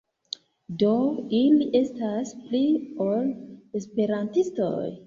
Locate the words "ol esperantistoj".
3.09-4.85